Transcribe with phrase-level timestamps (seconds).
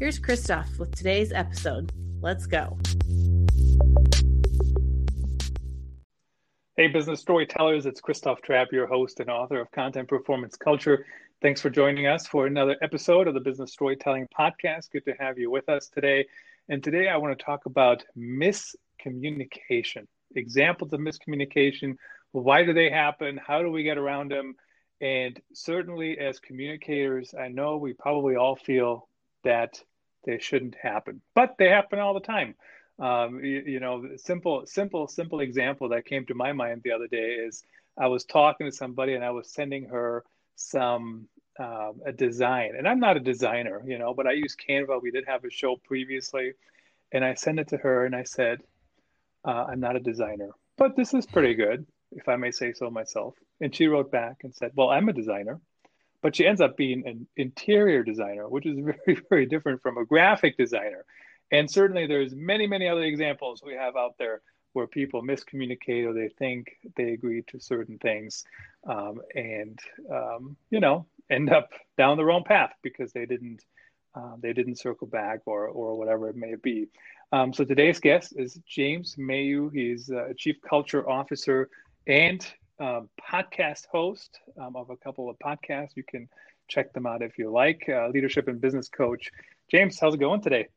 [0.00, 1.92] Here's Christoph with today's episode.
[2.20, 2.78] Let's go.
[6.76, 11.04] Hey, business storytellers, it's Christoph Trappe, your host and author of Content Performance Culture.
[11.42, 14.92] Thanks for joining us for another episode of the Business Storytelling Podcast.
[14.92, 16.28] Good to have you with us today.
[16.68, 21.96] And today I want to talk about miscommunication, examples of miscommunication.
[22.30, 23.40] Why do they happen?
[23.44, 24.54] How do we get around them?
[25.00, 29.08] And certainly, as communicators, I know we probably all feel
[29.44, 29.82] that
[30.28, 32.54] they shouldn't happen, but they happen all the time.
[32.98, 37.06] Um, you, you, know, simple, simple, simple example that came to my mind the other
[37.06, 37.64] day is
[37.96, 42.86] I was talking to somebody and I was sending her some uh, a design, and
[42.86, 45.00] I'm not a designer, you know, but I use Canva.
[45.00, 46.52] We did have a show previously,
[47.10, 48.60] and I sent it to her and I said,
[49.46, 52.90] uh, "I'm not a designer, but this is pretty good, if I may say so
[52.90, 55.58] myself." And she wrote back and said, "Well, I'm a designer."
[56.22, 60.04] But she ends up being an interior designer, which is very, very different from a
[60.04, 61.04] graphic designer.
[61.50, 64.42] And certainly there's many, many other examples we have out there
[64.74, 68.44] where people miscommunicate or they think they agree to certain things
[68.86, 69.78] um, and,
[70.12, 73.64] um, you know, end up down the wrong path because they didn't
[74.14, 76.88] uh, they didn't circle back or, or whatever it may be.
[77.30, 79.68] Um, so today's guest is James Mayhew.
[79.68, 81.68] He's a chief culture officer
[82.06, 82.44] and
[82.80, 85.90] um, podcast host um, of a couple of podcasts.
[85.94, 86.28] You can
[86.68, 87.84] check them out if you like.
[87.88, 89.30] Uh, leadership and business coach.
[89.70, 90.68] James, how's it going today?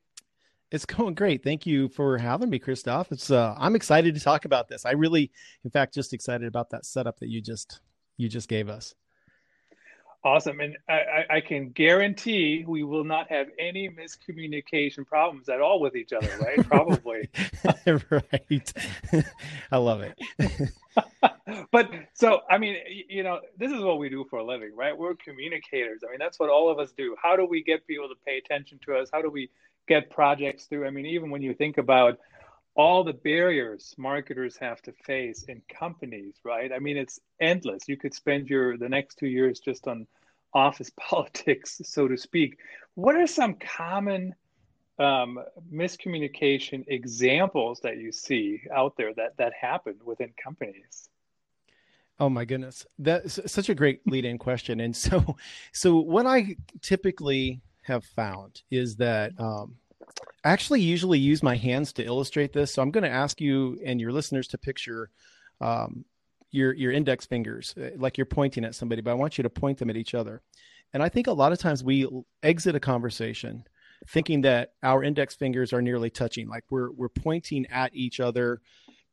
[0.72, 1.44] It's going great.
[1.44, 3.11] Thank you for having me, Christoph.
[3.11, 4.85] It's uh, I'm excited to talk about this.
[4.85, 5.31] I really,
[5.66, 7.81] in fact, just excited about that setup that you just
[8.17, 8.95] you just gave us.
[10.23, 10.59] Awesome.
[10.59, 15.95] And I, I, can guarantee we will not have any miscommunication problems at all with
[15.95, 16.57] each other, right?
[16.67, 17.28] Probably.
[17.88, 18.73] right.
[19.72, 20.19] I love it.
[21.72, 22.78] But so, I mean,
[23.09, 24.97] you know, this is what we do for a living, right?
[24.97, 26.02] We're communicators.
[26.06, 27.16] I mean, that's what all of us do.
[27.22, 29.09] How do we get people to pay attention to us?
[29.12, 29.50] How do we
[29.88, 30.85] get projects through?
[30.85, 32.19] I mean, even when you think about
[32.75, 36.72] all the barriers marketers have to face in companies, right?
[36.72, 37.88] I mean, it's endless.
[37.88, 40.08] You could spend your the next two years just on
[40.53, 42.58] office politics, so to speak.
[42.96, 44.35] What are some common
[45.00, 45.40] um,
[45.73, 51.09] miscommunication examples that you see out there that that happen within companies?
[52.22, 54.80] Oh my goodness, that's such a great lead-in question.
[54.80, 55.38] And so,
[55.74, 59.78] so what I typically have found is that um,
[60.46, 62.76] I actually usually use my hands to illustrate this.
[62.76, 65.09] So I'm going to ask you and your listeners to picture
[65.62, 66.06] um,
[66.52, 69.50] your your index fingers uh, like you're pointing at somebody, but I want you to
[69.50, 70.44] point them at each other.
[70.94, 72.08] And I think a lot of times we
[72.44, 73.64] exit a conversation
[74.08, 78.62] thinking that our index fingers are nearly touching, like we're we're pointing at each other.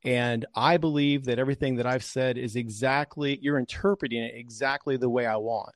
[0.05, 5.11] And I believe that everything that I've said is exactly you're interpreting it exactly the
[5.11, 5.75] way I want.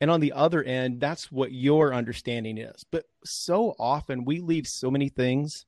[0.00, 2.84] And on the other end, that's what your understanding is.
[2.90, 5.64] But so often we leave so many things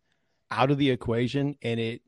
[0.51, 2.03] out of the equation and it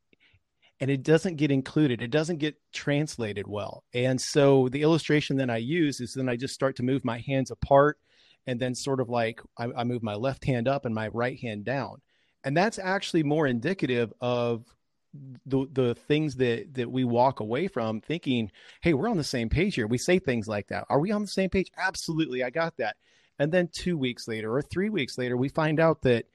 [0.82, 2.00] and it doesn't get included.
[2.00, 3.84] It doesn't get translated well.
[3.92, 7.18] And so the illustration that I use is then I just start to move my
[7.18, 7.98] hands apart
[8.46, 11.38] and then sort of like I, I move my left hand up and my right
[11.38, 12.00] hand down.
[12.44, 14.64] And that's actually more indicative of
[15.46, 18.50] the the things that that we walk away from thinking
[18.80, 19.86] hey we're on the same page here.
[19.86, 20.84] We say things like that.
[20.88, 21.70] Are we on the same page?
[21.76, 22.96] Absolutely i got that.
[23.38, 26.26] And then 2 weeks later or 3 weeks later we find out that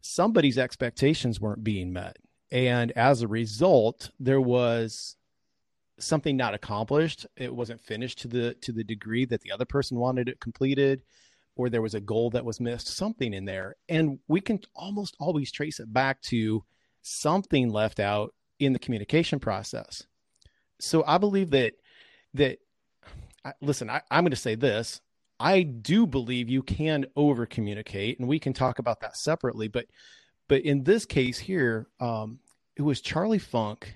[0.00, 2.18] somebody's expectations weren't being met.
[2.52, 5.16] And as a result there was
[5.98, 7.26] something not accomplished.
[7.36, 11.02] It wasn't finished to the to the degree that the other person wanted it completed
[11.56, 13.76] or there was a goal that was missed something in there.
[13.88, 16.64] And we can almost always trace it back to
[17.02, 20.06] something left out in the communication process.
[20.80, 21.74] So I believe that
[22.34, 22.58] that
[23.60, 25.00] listen, I, I'm going to say this.
[25.38, 29.68] I do believe you can over communicate, and we can talk about that separately.
[29.68, 29.86] But
[30.48, 32.40] but in this case here, um,
[32.76, 33.94] it was Charlie Funk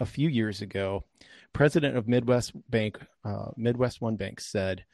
[0.00, 1.04] a few years ago,
[1.52, 4.84] president of Midwest Bank, uh, MidWestOne Bank, said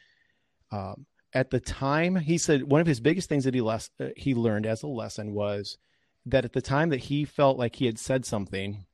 [0.72, 4.08] um, at the time he said one of his biggest things that he les- uh,
[4.16, 5.78] he learned as a lesson was
[6.26, 8.86] that at the time that he felt like he had said something,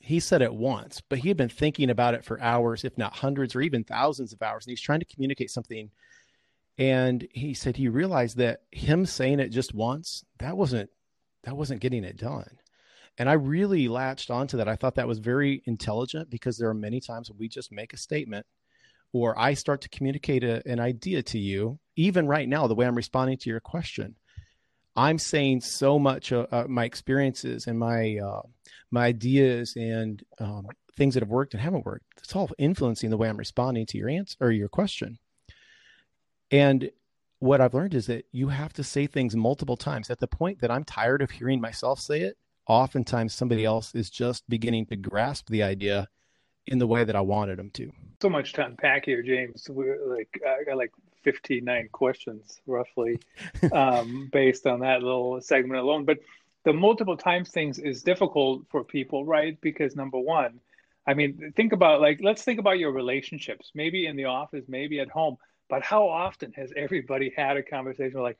[0.00, 3.16] he said it once, but he had been thinking about it for hours, if not
[3.16, 4.66] hundreds or even thousands of hours.
[4.66, 5.90] And he's trying to communicate something.
[6.78, 10.90] And he said he realized that him saying it just once, that wasn't
[11.44, 12.58] that wasn't getting it done.
[13.18, 14.68] And I really latched onto that.
[14.68, 17.98] I thought that was very intelligent because there are many times we just make a
[17.98, 18.46] statement
[19.12, 22.86] or I start to communicate a, an idea to you, even right now, the way
[22.86, 24.14] I'm responding to your question.
[24.96, 28.42] I'm saying so much of uh, my experiences and my uh,
[28.90, 30.66] my ideas and um,
[30.96, 32.04] things that have worked and haven't worked.
[32.18, 35.18] It's all influencing the way I'm responding to your answer or your question.
[36.50, 36.90] And
[37.38, 40.10] what I've learned is that you have to say things multiple times.
[40.10, 42.36] At the point that I'm tired of hearing myself say it,
[42.66, 46.08] oftentimes somebody else is just beginning to grasp the idea
[46.66, 47.90] in the way that I wanted them to.
[48.20, 49.66] So much to unpack here, James.
[49.70, 53.20] We're like I got like 59 questions roughly
[53.72, 56.04] um, based on that little segment alone.
[56.04, 56.18] But
[56.64, 59.58] the multiple times things is difficult for people, right?
[59.60, 60.60] Because number one,
[61.06, 65.00] I mean, think about like let's think about your relationships, maybe in the office, maybe
[65.00, 65.36] at home.
[65.68, 68.38] But how often has everybody had a conversation like,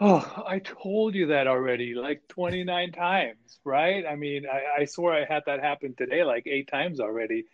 [0.00, 4.04] oh, I told you that already like 29 times, right?
[4.06, 7.44] I mean, I, I swore I had that happen today like eight times already.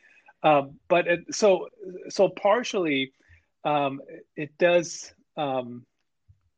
[0.42, 1.68] Um, but it, so,
[2.08, 3.12] so partially,
[3.66, 4.00] um,
[4.36, 5.12] it does.
[5.36, 5.84] Um,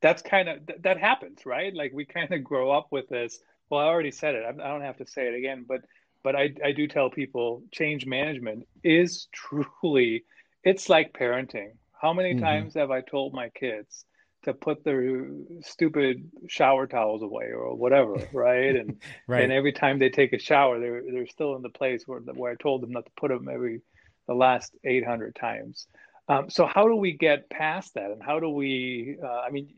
[0.01, 1.75] that's kind of th- that happens, right?
[1.75, 3.41] Like we kind of grow up with this.
[3.69, 4.45] Well, I already said it.
[4.45, 5.81] I, I don't have to say it again, but
[6.23, 10.25] but I, I do tell people change management is truly
[10.63, 12.45] it's like parenting how many mm-hmm.
[12.45, 14.05] times have i told my kids
[14.45, 15.27] to put their
[15.63, 19.43] stupid shower towels away or whatever right and right.
[19.43, 22.53] and every time they take a shower they're they're still in the place where where
[22.53, 23.81] i told them not to put them every
[24.27, 25.87] the last 800 times
[26.29, 29.69] um, so how do we get past that and how do we uh, i mean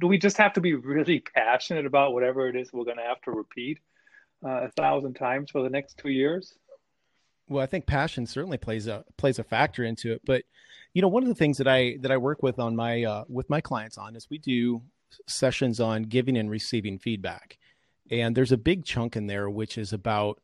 [0.00, 3.02] do we just have to be really passionate about whatever it is we're going to
[3.02, 3.78] have to repeat
[4.44, 6.54] uh, a thousand times for the next two years?
[7.48, 10.22] Well, I think passion certainly plays a plays a factor into it.
[10.24, 10.44] But
[10.94, 13.24] you know, one of the things that I that I work with on my uh,
[13.28, 14.82] with my clients on is we do
[15.26, 17.58] sessions on giving and receiving feedback,
[18.10, 20.40] and there's a big chunk in there which is about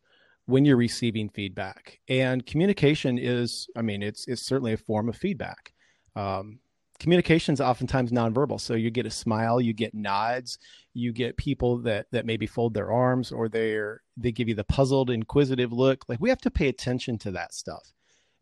[0.51, 5.17] when you're receiving feedback and communication is i mean it's it's certainly a form of
[5.17, 5.73] feedback
[6.17, 6.59] um,
[7.01, 8.61] communication is oftentimes nonverbal.
[8.61, 10.59] So you get a smile, you get nods,
[10.95, 14.65] you get people that that maybe fold their arms or they're they give you the
[14.65, 16.05] puzzled, inquisitive look.
[16.09, 17.93] Like we have to pay attention to that stuff.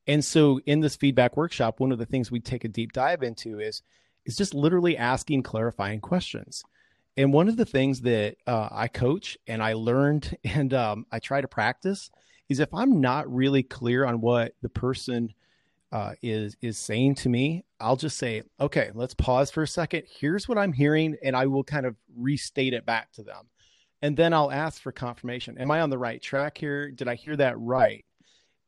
[0.06, 3.22] And so in this feedback workshop, one of the things we take a deep dive
[3.22, 3.82] into is
[4.26, 6.62] is just literally asking clarifying questions.
[7.18, 11.18] And one of the things that uh, I coach and I learned and um, I
[11.18, 12.10] try to practice
[12.48, 15.34] is if I'm not really clear on what the person
[15.90, 20.04] uh, is is saying to me, I'll just say, okay, let's pause for a second.
[20.08, 23.48] Here's what I'm hearing, and I will kind of restate it back to them,
[24.02, 25.58] and then I'll ask for confirmation.
[25.58, 26.90] Am I on the right track here?
[26.90, 28.04] Did I hear that right?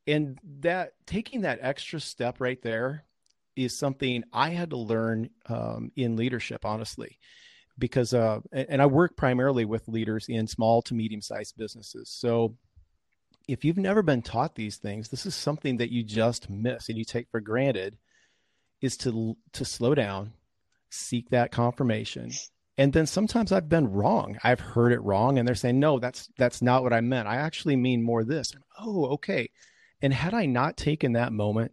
[0.07, 3.05] And that taking that extra step right there
[3.55, 7.19] is something I had to learn um, in leadership, honestly,
[7.81, 12.55] because uh, and I work primarily with leaders in small to medium sized businesses, so
[13.49, 16.97] if you've never been taught these things, this is something that you just miss and
[16.97, 17.97] you take for granted
[18.81, 20.35] is to to slow down,
[20.91, 22.31] seek that confirmation.
[22.79, 24.39] And then sometimes I've been wrong.
[24.45, 27.29] I've heard it wrong and they're saying, "No, that's that's not what I meant.
[27.29, 29.51] I actually mean more this." Oh, okay.
[30.01, 31.73] And had I not taken that moment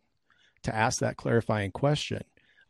[0.64, 2.24] to ask that clarifying question,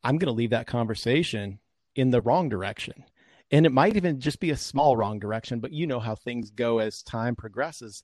[0.04, 1.60] I'm going to leave that conversation
[1.96, 3.06] in the wrong direction.
[3.52, 6.50] And it might even just be a small wrong direction, but you know how things
[6.50, 8.04] go as time progresses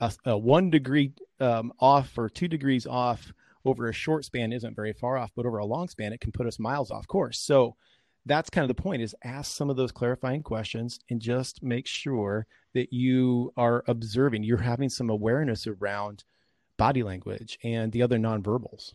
[0.00, 3.32] a, a one degree um, off or two degrees off
[3.64, 6.32] over a short span isn't very far off, but over a long span, it can
[6.32, 7.38] put us miles off course.
[7.38, 7.76] So
[8.26, 11.86] that's kind of the point is ask some of those clarifying questions and just make
[11.86, 16.24] sure that you are observing, you're having some awareness around
[16.76, 18.94] body language and the other nonverbals.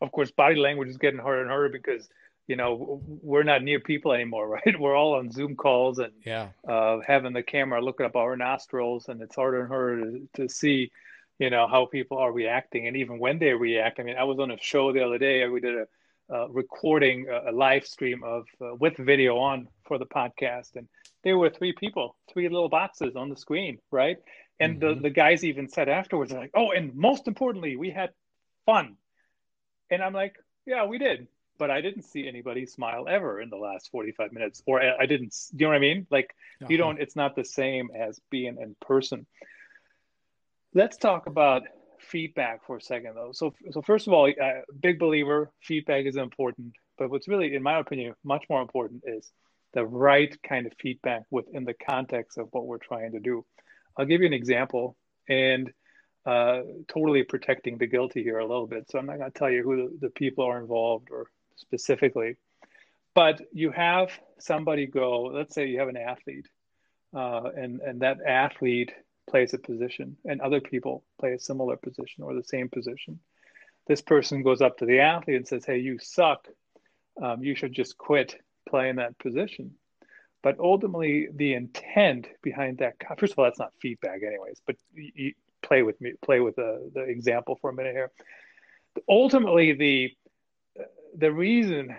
[0.00, 2.08] Of course, body language is getting harder and harder because
[2.50, 4.78] you know we're not near people anymore right?
[4.78, 6.48] We're all on zoom calls and yeah.
[6.66, 10.48] uh, having the camera looking up our nostrils and it's harder and harder to, to
[10.48, 10.90] see
[11.38, 14.00] you know how people are reacting and even when they react.
[14.00, 15.86] I mean i was on a show the other day we did a
[16.34, 20.88] uh, recording a, a, live stream of uh, with video on for the podcast and
[21.24, 24.18] there were three people three little boxes on the screen right?
[24.58, 24.94] And mm-hmm.
[24.96, 28.10] the, the guys even said afterwards like oh and most importantly we had
[28.66, 28.96] fun.
[29.88, 30.34] And i'm like
[30.66, 31.28] yeah we did
[31.60, 35.36] but I didn't see anybody smile ever in the last 45 minutes, or I didn't,
[35.52, 36.06] you know what I mean?
[36.10, 36.68] Like, uh-huh.
[36.70, 39.26] you don't, it's not the same as being in person.
[40.72, 41.64] Let's talk about
[41.98, 43.32] feedback for a second, though.
[43.32, 47.62] So, so first of all, uh, big believer, feedback is important, but what's really, in
[47.62, 49.30] my opinion, much more important is
[49.74, 53.44] the right kind of feedback within the context of what we're trying to do.
[53.98, 54.96] I'll give you an example,
[55.28, 55.70] and
[56.24, 58.90] uh, totally protecting the guilty here a little bit.
[58.90, 61.26] So I'm not going to tell you who the, the people are involved or
[61.60, 62.36] specifically.
[63.14, 66.46] But you have somebody go, let's say you have an athlete
[67.14, 68.92] uh, and and that athlete
[69.28, 73.20] plays a position, and other people play a similar position or the same position.
[73.86, 76.46] This person goes up to the athlete and says, "Hey, you suck.
[77.20, 78.36] Um, you should just quit
[78.68, 79.74] playing that position."
[80.42, 84.62] But ultimately, the intent behind that, first of all, that's not feedback, anyways.
[84.66, 88.10] But you, you play with me, play with the, the example for a minute here.
[89.08, 90.16] Ultimately, the
[91.16, 91.94] the reason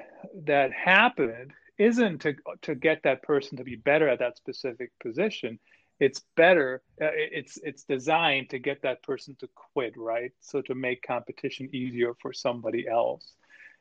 [0.46, 5.60] that happened isn't to to get that person to be better at that specific position.
[6.00, 10.32] It's better uh, it's it's designed to get that person to quit right?
[10.41, 13.34] So to make competition easier for somebody else.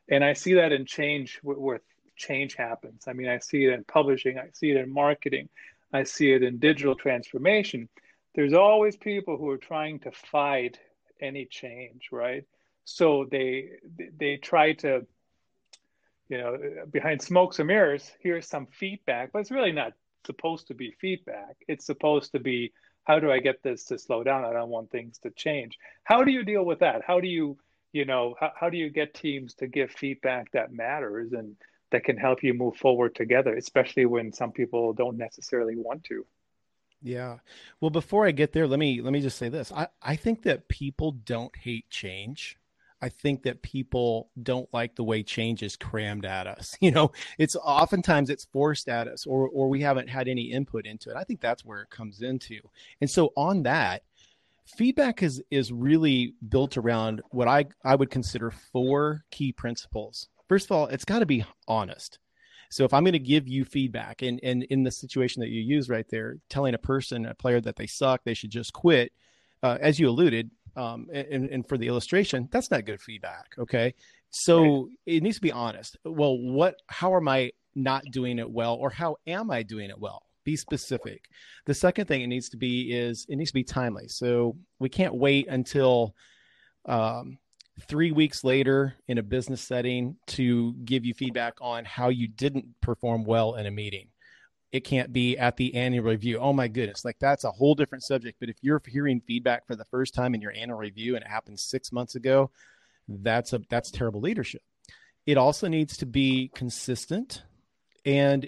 [0.09, 1.81] And i see that in change where
[2.17, 3.03] change happens.
[3.07, 5.49] I mean i see it in publishing i see it in marketing
[5.93, 7.87] i see it in digital transformation.
[8.33, 10.79] There's always people who are trying to fight
[11.21, 12.45] any change right?
[12.85, 13.69] So they
[14.17, 15.05] they try to
[16.31, 16.57] you know,
[16.89, 19.91] behind smokes and mirrors, here's some feedback, but it's really not
[20.25, 21.57] supposed to be feedback.
[21.67, 22.71] It's supposed to be,
[23.03, 24.45] how do I get this to slow down?
[24.45, 25.77] I don't want things to change.
[26.05, 27.01] How do you deal with that?
[27.05, 27.57] How do you,
[27.91, 31.57] you know, how, how do you get teams to give feedback that matters and
[31.91, 36.25] that can help you move forward together, especially when some people don't necessarily want to?
[37.01, 37.39] Yeah.
[37.81, 39.69] Well, before I get there, let me let me just say this.
[39.73, 42.57] I, I think that people don't hate change.
[43.01, 46.75] I think that people don't like the way change is crammed at us.
[46.81, 50.85] You know, it's oftentimes it's forced at us or or we haven't had any input
[50.85, 51.15] into it.
[51.15, 52.59] I think that's where it comes into.
[52.99, 54.03] And so on that,
[54.65, 60.27] feedback is is really built around what I I would consider four key principles.
[60.49, 62.19] First of all, it's got to be honest.
[62.69, 65.61] So if I'm going to give you feedback and and in the situation that you
[65.61, 69.11] use right there, telling a person, a player that they suck, they should just quit,
[69.63, 73.55] uh, as you alluded, um, and, and for the illustration, that's not good feedback.
[73.57, 73.93] Okay.
[74.29, 74.85] So right.
[75.05, 75.97] it needs to be honest.
[76.05, 79.99] Well, what, how am I not doing it well, or how am I doing it
[79.99, 80.23] well?
[80.43, 81.25] Be specific.
[81.65, 84.07] The second thing it needs to be is it needs to be timely.
[84.07, 86.15] So we can't wait until
[86.85, 87.37] um,
[87.87, 92.65] three weeks later in a business setting to give you feedback on how you didn't
[92.81, 94.07] perform well in a meeting
[94.71, 96.37] it can't be at the annual review.
[96.39, 98.39] Oh my goodness, like that's a whole different subject.
[98.39, 101.29] But if you're hearing feedback for the first time in your annual review and it
[101.29, 102.51] happened six months ago,
[103.07, 104.61] that's a that's terrible leadership.
[105.25, 107.43] It also needs to be consistent,
[108.05, 108.47] and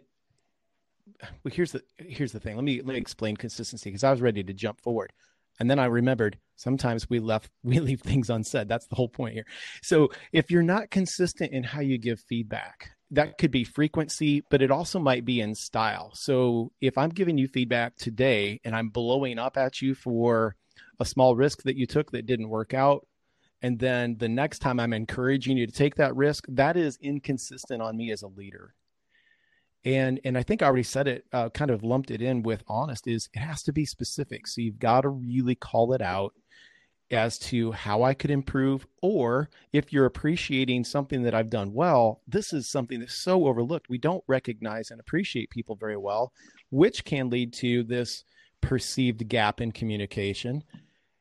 [1.43, 2.55] well, here's the here's the thing.
[2.55, 5.11] Let me let me explain consistency because I was ready to jump forward,
[5.59, 8.69] and then I remembered sometimes we left we leave things unsaid.
[8.69, 9.45] That's the whole point here.
[9.81, 14.61] So if you're not consistent in how you give feedback, that could be frequency, but
[14.61, 16.11] it also might be in style.
[16.13, 20.55] So if I'm giving you feedback today and I'm blowing up at you for
[20.99, 23.07] a small risk that you took that didn't work out,
[23.61, 27.81] and then the next time I'm encouraging you to take that risk, that is inconsistent
[27.81, 28.73] on me as a leader.
[29.85, 32.63] And and I think I already said it, uh, kind of lumped it in with
[32.67, 33.05] honest.
[33.07, 34.47] Is it has to be specific.
[34.47, 36.33] So you've got to really call it out
[37.13, 42.21] as to how I could improve, or if you're appreciating something that I've done well,
[42.27, 43.89] this is something that's so overlooked.
[43.89, 46.33] We don't recognize and appreciate people very well,
[46.71, 48.23] which can lead to this
[48.61, 50.63] perceived gap in communication.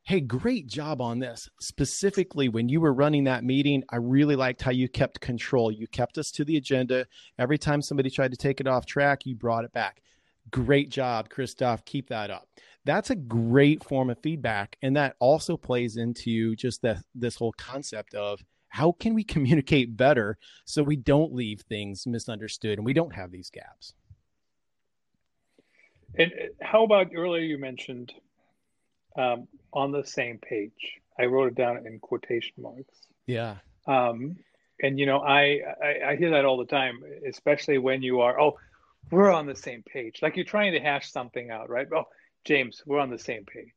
[0.04, 1.48] Hey, great job on this.
[1.60, 5.70] Specifically, when you were running that meeting, I really liked how you kept control.
[5.70, 7.06] You kept us to the agenda.
[7.38, 10.02] Every time somebody tried to take it off track, you brought it back.
[10.50, 11.84] Great job, Christoph.
[11.84, 12.48] Keep that up
[12.84, 17.52] that's a great form of feedback and that also plays into just the, this whole
[17.52, 22.92] concept of how can we communicate better so we don't leave things misunderstood and we
[22.92, 23.94] don't have these gaps.
[26.18, 28.12] And how about earlier you mentioned
[29.16, 32.94] um, on the same page i wrote it down in quotation marks.
[33.26, 33.56] Yeah.
[33.86, 34.36] Um,
[34.82, 38.40] and you know I, I i hear that all the time especially when you are
[38.40, 38.56] oh
[39.10, 40.20] we're on the same page.
[40.22, 41.86] Like you're trying to hash something out right?
[41.94, 42.06] Oh
[42.44, 43.68] James, we're on the same page.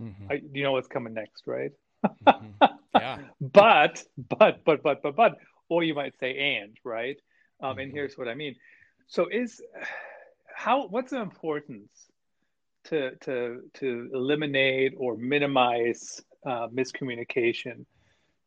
[0.00, 0.26] Mm-hmm.
[0.30, 1.72] I, you know what's coming next, right?
[2.04, 2.64] mm-hmm.
[2.94, 3.18] Yeah.
[3.40, 5.36] but, but, but, but, but, but,
[5.68, 7.16] or you might say and, right?
[7.62, 7.80] Um, mm-hmm.
[7.80, 8.56] And here's what I mean.
[9.06, 9.60] So, is
[10.54, 11.90] how what's the importance
[12.84, 17.86] to to to eliminate or minimize uh, miscommunication?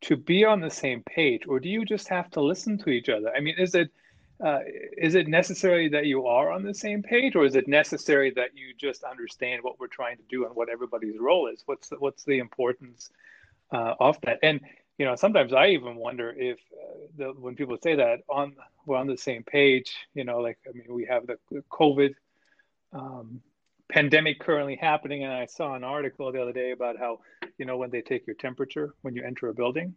[0.02, 3.08] To be on the same page, or do you just have to listen to each
[3.08, 3.32] other?
[3.34, 3.90] I mean, is it
[4.42, 4.60] uh,
[4.96, 8.50] is it necessary that you are on the same page, or is it necessary that
[8.54, 11.62] you just understand what we're trying to do and what everybody's role is?
[11.66, 13.10] What's the, what's the importance
[13.72, 14.40] uh, of that?
[14.42, 14.60] And
[14.98, 18.54] you know, sometimes I even wonder if uh, the, when people say that on
[18.86, 19.94] we're on the same page.
[20.14, 21.38] You know, like I mean, we have the,
[21.70, 22.14] COVID
[22.92, 23.40] um,
[23.88, 27.20] pandemic currently happening, and I saw an article the other day about how
[27.58, 29.94] you know when they take your temperature when you enter a building,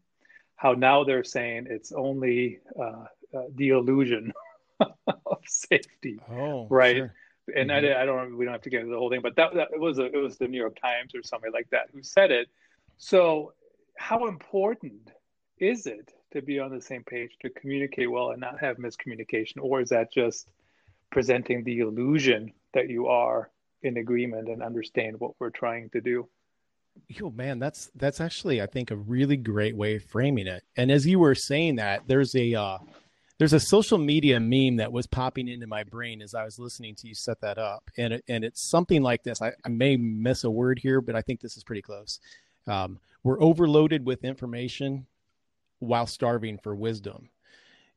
[0.55, 4.33] how now they're saying it's only uh, uh, the illusion
[4.79, 6.97] of safety, oh, right?
[6.97, 7.13] Sure.
[7.55, 7.97] and mm-hmm.
[7.97, 9.69] I, I don't we don't have to get into the whole thing, but that, that
[9.73, 12.31] it was a, it was the New York Times or somebody like that who said
[12.31, 12.47] it.
[12.97, 13.53] So,
[13.97, 15.11] how important
[15.59, 19.57] is it to be on the same page to communicate well and not have miscommunication,
[19.59, 20.47] or is that just
[21.11, 23.49] presenting the illusion that you are
[23.81, 26.27] in agreement and understand what we're trying to do?
[27.07, 30.63] Yo, man, that's that's actually I think a really great way of framing it.
[30.75, 32.77] And as you were saying that, there's a uh,
[33.37, 36.95] there's a social media meme that was popping into my brain as I was listening
[36.95, 39.41] to you set that up, and it, and it's something like this.
[39.41, 42.19] I, I may miss a word here, but I think this is pretty close.
[42.65, 45.05] Um, we're overloaded with information
[45.79, 47.29] while starving for wisdom.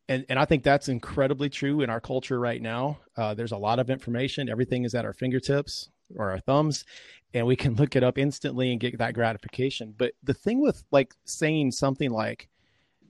[0.09, 2.99] And, and I think that's incredibly true in our culture right now.
[3.17, 4.49] Uh, there's a lot of information.
[4.49, 6.85] Everything is at our fingertips or our thumbs,
[7.33, 9.95] and we can look it up instantly and get that gratification.
[9.97, 12.49] But the thing with like saying something like,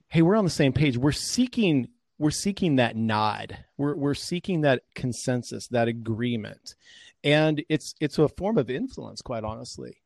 [0.09, 1.87] "Hey, we're on the same page," we're seeking
[2.21, 3.65] we're seeking that nod.
[3.77, 6.75] We're we're seeking that consensus, that agreement,
[7.23, 9.97] and it's it's a form of influence, quite honestly.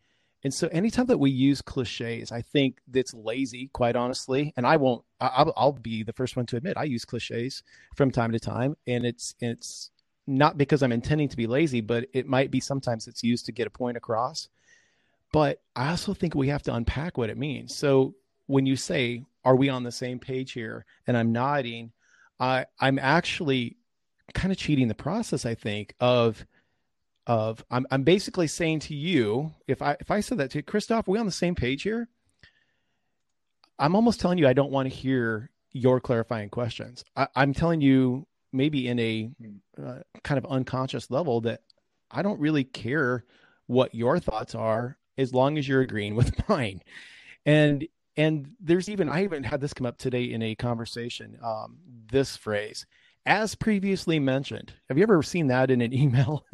[0.41, 4.53] And so, anytime that we use cliches, I think that's lazy, quite honestly.
[4.55, 5.03] And I won't.
[5.19, 7.63] I'll, I'll be the first one to admit I use cliches
[7.98, 9.91] from time to time, and it's it's
[10.25, 13.51] not because I'm intending to be lazy, but it might be sometimes it's used to
[13.51, 14.48] get a point across.
[15.34, 17.75] But I also think we have to unpack what it means.
[17.75, 18.15] So
[18.48, 21.91] when you say, "Are we on the same page here?" and I'm nodding,
[22.39, 23.77] I I'm actually
[24.34, 25.46] kind of cheating the process.
[25.46, 26.46] I think of
[27.27, 30.63] of I'm I'm basically saying to you, if I if I said that to you,
[30.63, 32.08] Christoph, are we on the same page here?
[33.77, 37.04] I'm almost telling you I don't want to hear your clarifying questions.
[37.15, 39.30] I, am telling you maybe in a
[39.82, 41.62] uh, kind of unconscious level that
[42.10, 43.25] I don't really care
[43.68, 46.82] what your thoughts are as long as you're agreeing with mine.
[47.46, 51.38] And and there's even I even had this come up today in a conversation.
[51.43, 51.77] Um,
[52.12, 52.86] this phrase,
[53.25, 54.74] as previously mentioned.
[54.88, 56.45] Have you ever seen that in an email?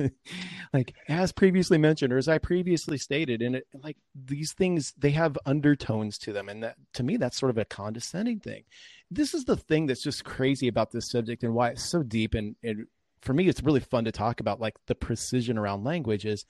[0.74, 5.12] like as previously mentioned, or as I previously stated, and it like these things they
[5.12, 8.64] have undertones to them, and that to me that's sort of a condescending thing.
[9.10, 12.34] This is the thing that's just crazy about this subject and why it's so deep.
[12.34, 12.88] And, and
[13.22, 16.46] for me, it's really fun to talk about like the precision around language is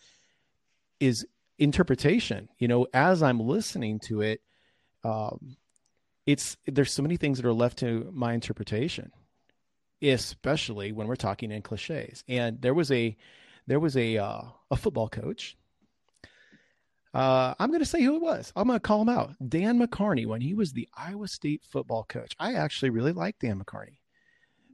[0.99, 1.25] is
[1.57, 2.47] interpretation.
[2.59, 4.41] You know, as I'm listening to it
[5.03, 5.57] um,
[6.25, 9.11] it's there's so many things that are left to my interpretation,
[10.01, 12.23] especially when we're talking in cliches.
[12.27, 13.15] And there was a
[13.67, 15.57] there was a uh, a football coach.
[17.13, 18.53] Uh, I'm going to say who it was.
[18.55, 19.33] I'm going to call him out.
[19.49, 23.61] Dan McCarney, when he was the Iowa State football coach, I actually really liked Dan
[23.61, 23.97] McCarney.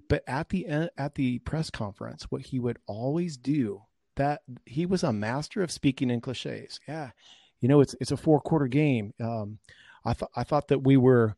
[0.07, 3.81] But at the at the press conference, what he would always do
[4.15, 6.79] that he was a master of speaking in cliches.
[6.87, 7.11] Yeah,
[7.61, 9.13] you know, it's it's a four quarter game.
[9.19, 9.59] Um,
[10.05, 11.35] I thought I thought that we were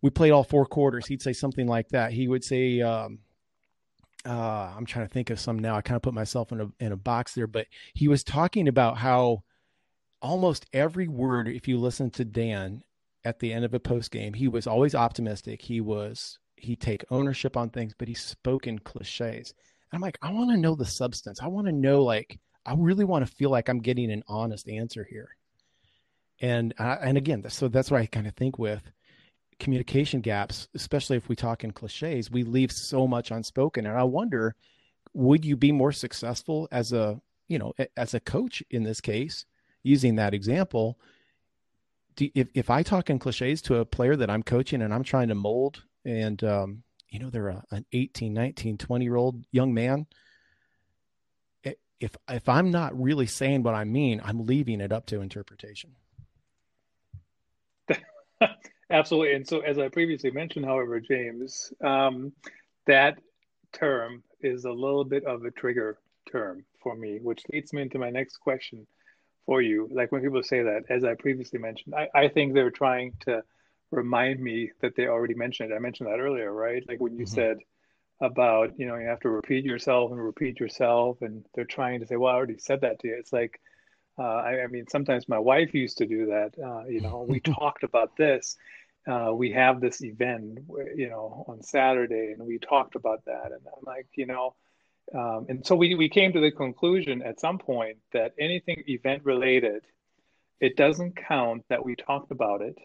[0.00, 1.06] we played all four quarters.
[1.06, 2.12] He'd say something like that.
[2.12, 3.18] He would say, um,
[4.24, 5.76] uh, I'm trying to think of some now.
[5.76, 8.68] I kind of put myself in a in a box there, but he was talking
[8.68, 9.42] about how
[10.20, 12.82] almost every word, if you listen to Dan
[13.24, 15.62] at the end of a post game, he was always optimistic.
[15.62, 19.54] He was he take ownership on things, but he spoke in cliches.
[19.90, 21.40] And I'm like, I want to know the substance.
[21.40, 24.68] I want to know like I really want to feel like I'm getting an honest
[24.68, 25.30] answer here
[26.40, 28.82] and uh, and again so that's what i kind of think with
[29.58, 33.86] communication gaps especially if we talk in cliches we leave so much unspoken.
[33.86, 34.54] And i wonder
[35.14, 39.44] would you be more successful as a you know as a coach in this case
[39.82, 40.98] using that example?
[42.16, 45.04] Do, if, if i talk in cliches to a player that i'm coaching and i'm
[45.04, 49.44] trying to mold and um, you know they're a, an 18 19 20 year old
[49.50, 50.06] young man
[52.00, 55.94] if if i'm not really saying what i mean i'm leaving it up to interpretation
[58.90, 59.34] Absolutely.
[59.34, 62.32] And so, as I previously mentioned, however, James, um,
[62.86, 63.18] that
[63.72, 65.98] term is a little bit of a trigger
[66.30, 68.86] term for me, which leads me into my next question
[69.46, 69.88] for you.
[69.90, 73.42] Like when people say that, as I previously mentioned, I, I think they're trying to
[73.90, 75.74] remind me that they already mentioned it.
[75.74, 76.84] I mentioned that earlier, right?
[76.88, 77.34] Like when you mm-hmm.
[77.34, 77.58] said
[78.20, 82.06] about, you know, you have to repeat yourself and repeat yourself, and they're trying to
[82.06, 83.16] say, well, I already said that to you.
[83.18, 83.60] It's like,
[84.18, 86.52] uh, I, I, mean, sometimes my wife used to do that.
[86.62, 88.56] Uh, you know, we talked about this.
[89.06, 90.58] Uh, we have this event,
[90.94, 93.46] you know, on Saturday, and we talked about that.
[93.46, 94.54] And I'm like, you know,
[95.14, 99.24] um, and so we we came to the conclusion at some point that anything event
[99.24, 99.82] related,
[100.60, 102.76] it doesn't count that we talked about it,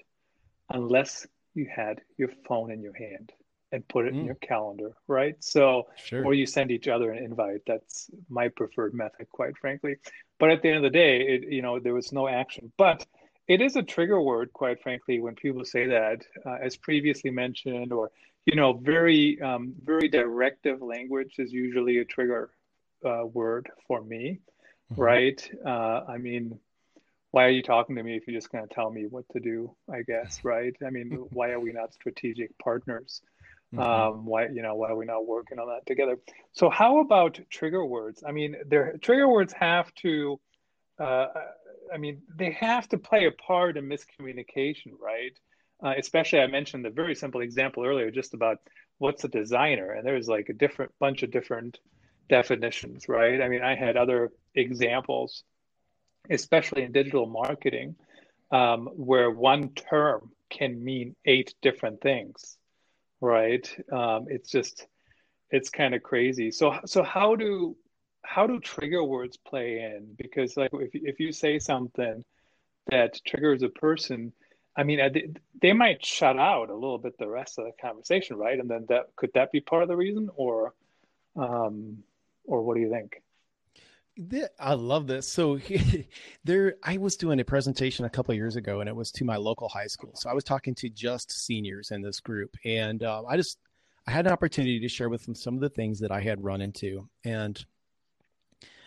[0.69, 3.31] unless you had your phone in your hand
[3.73, 4.19] and put it mm.
[4.19, 5.35] in your calendar, right?
[5.39, 6.23] So, sure.
[6.23, 7.61] or you send each other an invite.
[7.65, 9.95] That's my preferred method, quite frankly.
[10.39, 12.71] But at the end of the day, it, you know, there was no action.
[12.77, 13.03] But
[13.47, 17.91] it is a trigger word, quite frankly, when people say that, uh, as previously mentioned,
[17.91, 18.11] or
[18.45, 22.51] you know, very, um, very directive language is usually a trigger
[23.03, 24.39] uh, word for me,
[24.91, 25.01] mm-hmm.
[25.01, 25.49] right?
[25.65, 26.59] Uh, I mean,
[27.31, 29.39] why are you talking to me if you're just going to tell me what to
[29.39, 29.73] do?
[29.91, 30.75] I guess, right?
[30.85, 33.21] I mean, why are we not strategic partners?
[33.73, 33.81] Mm-hmm.
[33.81, 36.19] Um, why you know why are we not working on that together?
[36.51, 38.23] So how about trigger words?
[38.27, 40.39] I mean, their trigger words have to.
[40.99, 41.27] Uh,
[41.93, 45.37] I mean, they have to play a part in miscommunication, right?
[45.83, 48.57] Uh, especially, I mentioned the very simple example earlier, just about
[48.99, 51.79] what's a designer, and there's like a different bunch of different
[52.29, 53.41] definitions, right?
[53.41, 55.43] I mean, I had other examples
[56.29, 57.95] especially in digital marketing,
[58.51, 62.57] um, where one term can mean eight different things,
[63.23, 63.67] right?
[63.91, 64.85] Um, it's just,
[65.49, 66.51] it's kind of crazy.
[66.51, 67.75] So, so how do
[68.25, 70.15] how do trigger words play in?
[70.17, 72.23] Because like if if you say something
[72.89, 74.33] that triggers a person,
[74.75, 78.59] I mean, they might shut out a little bit the rest of the conversation, right?
[78.59, 80.73] And then that could that be part of the reason, or,
[81.35, 81.99] um,
[82.45, 83.21] or what do you think?
[84.59, 85.27] I love this.
[85.27, 85.59] So
[86.43, 89.37] there, I was doing a presentation a couple years ago, and it was to my
[89.37, 90.11] local high school.
[90.15, 93.57] So I was talking to just seniors in this group, and uh, I just
[94.05, 96.43] I had an opportunity to share with them some of the things that I had
[96.43, 97.63] run into, and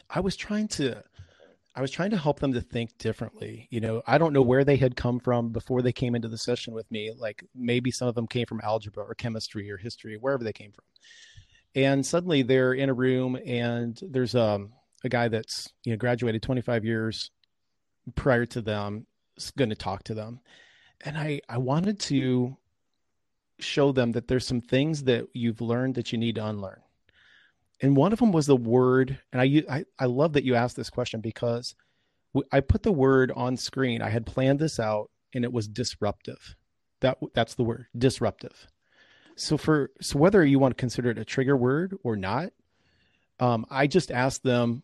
[0.08, 1.02] I was trying to
[1.74, 3.68] I was trying to help them to think differently.
[3.70, 6.38] You know, I don't know where they had come from before they came into the
[6.38, 7.12] session with me.
[7.16, 10.72] Like maybe some of them came from algebra or chemistry or history, wherever they came
[10.72, 10.84] from.
[11.74, 14.72] And suddenly they're in a room and there's um
[15.07, 17.31] a guy that's you know graduated 25 years
[18.14, 20.40] prior to them is going to talk to them.
[21.05, 22.57] And i i wanted to
[23.59, 26.81] show them that there's some things that you've learned that you need to unlearn.
[27.81, 30.77] And one of them was the word and i i, I love that you asked
[30.77, 31.75] this question because
[32.53, 34.03] i put the word on screen.
[34.03, 36.57] I had planned this out and it was disruptive.
[37.01, 38.66] That that's the word disruptive.
[39.37, 42.53] So for so whether you want to consider it a trigger word or not
[43.38, 44.83] um, I just asked them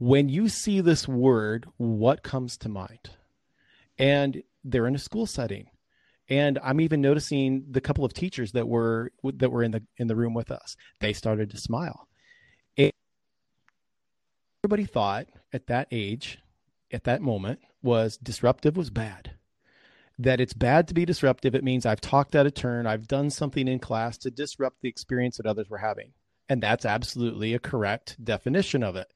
[0.00, 3.10] when you see this word, what comes to mind?
[3.98, 5.66] And they're in a school setting.
[6.28, 10.06] And I'm even noticing the couple of teachers that were that were in the in
[10.06, 10.74] the room with us.
[11.00, 12.08] They started to smile.
[12.78, 12.92] And
[14.64, 16.38] everybody thought at that age,
[16.90, 19.32] at that moment, was disruptive was bad.
[20.18, 21.54] That it's bad to be disruptive.
[21.54, 22.86] It means I've talked out of turn.
[22.86, 26.12] I've done something in class to disrupt the experience that others were having.
[26.48, 29.12] And that's absolutely a correct definition of it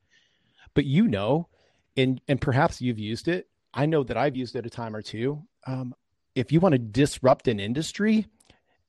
[0.74, 1.48] but you know,
[1.96, 3.48] and and perhaps you've used it.
[3.72, 5.42] I know that I've used it a time or two.
[5.66, 5.94] Um,
[6.34, 8.26] if you want to disrupt an industry,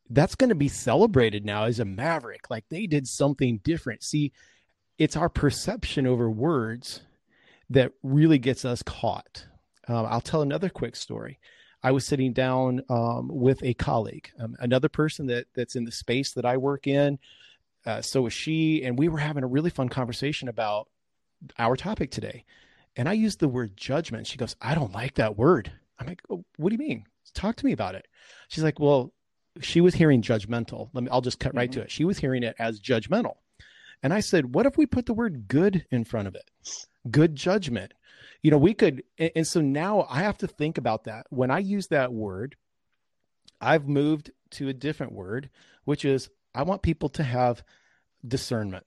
[0.09, 2.49] that's going to be celebrated now as a maverick.
[2.49, 4.03] Like they did something different.
[4.03, 4.31] See,
[4.97, 7.01] it's our perception over words
[7.69, 9.47] that really gets us caught.
[9.87, 11.39] Um, I'll tell another quick story.
[11.83, 15.91] I was sitting down um, with a colleague, um, another person that that's in the
[15.91, 17.19] space that I work in.
[17.85, 20.87] Uh, so was she, and we were having a really fun conversation about
[21.57, 22.45] our topic today.
[22.95, 24.27] And I used the word judgment.
[24.27, 25.71] She goes, I don't like that word.
[25.99, 27.05] I'm like, oh, what do you mean?
[27.33, 28.07] Talk to me about it.
[28.47, 29.13] She's like, well,
[29.61, 30.89] she was hearing judgmental.
[30.93, 31.57] Let me, I'll just cut mm-hmm.
[31.57, 31.91] right to it.
[31.91, 33.35] She was hearing it as judgmental.
[34.03, 36.49] And I said, what if we put the word good in front of it?
[37.09, 37.93] Good judgment.
[38.41, 41.25] You know, we could, and so now I have to think about that.
[41.29, 42.55] When I use that word,
[43.59, 45.49] I've moved to a different word,
[45.85, 47.63] which is I want people to have
[48.27, 48.85] discernment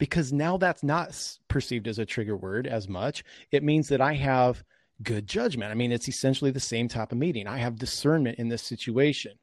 [0.00, 1.14] because now that's not
[1.46, 3.22] perceived as a trigger word as much.
[3.52, 4.64] It means that I have
[5.02, 5.70] good judgment.
[5.70, 7.46] I mean, it's essentially the same type of meeting.
[7.46, 9.38] I have discernment in this situation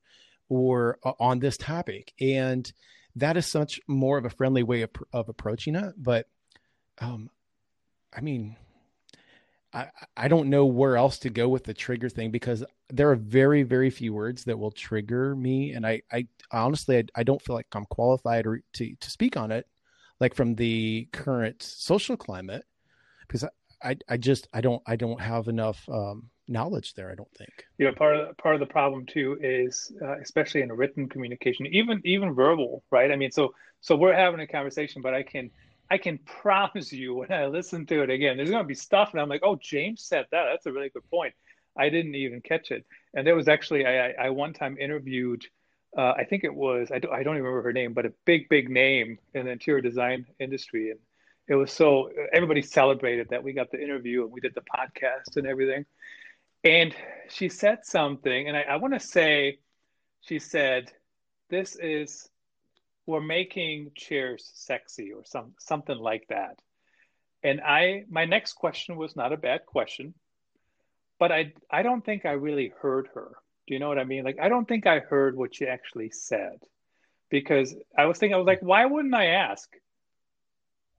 [0.49, 2.11] or uh, on this topic.
[2.19, 2.69] And
[3.15, 5.93] that is such more of a friendly way of, of approaching it.
[5.95, 6.27] But,
[6.97, 7.29] um,
[8.11, 8.55] I mean,
[9.71, 13.15] I, I don't know where else to go with the trigger thing because there are
[13.15, 15.73] very, very few words that will trigger me.
[15.73, 19.37] And I, I honestly, I, I don't feel like I'm qualified or to, to speak
[19.37, 19.67] on it
[20.19, 22.65] like from the current social climate
[23.27, 23.43] because
[23.83, 27.11] I, I just I don't I don't have enough um, knowledge there.
[27.11, 27.65] I don't think.
[27.77, 31.65] Yeah, part of the, part of the problem too is uh, especially in written communication,
[31.67, 33.11] even even verbal, right?
[33.11, 35.51] I mean, so so we're having a conversation, but I can
[35.89, 39.11] I can promise you when I listen to it again, there's going to be stuff,
[39.11, 40.45] and I'm like, oh, James said that.
[40.45, 41.33] That's a really good point.
[41.77, 42.85] I didn't even catch it.
[43.13, 45.45] And there was actually I I one time interviewed
[45.95, 48.49] uh, I think it was I don't, I don't remember her name, but a big
[48.49, 50.99] big name in the interior design industry, and
[51.47, 55.37] it was so everybody celebrated that we got the interview and we did the podcast
[55.37, 55.85] and everything.
[56.63, 56.93] And
[57.29, 59.59] she said something, and I, I want to say,
[60.21, 60.91] she said,
[61.49, 62.29] "This is
[63.05, 66.59] we're making chairs sexy or some something like that."
[67.43, 70.13] And I my next question was not a bad question,
[71.19, 73.37] but I I don't think I really heard her
[73.67, 74.23] do you know what I mean?
[74.23, 76.59] Like, I don't think I heard what she actually said.
[77.29, 79.69] Because I was thinking, I was like, why wouldn't I ask?